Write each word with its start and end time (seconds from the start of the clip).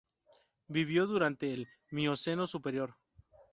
Vivió 0.67 1.05
durante 1.05 1.53
el 1.53 1.67
Mioceno 1.91 2.47
Superior. 2.47 2.95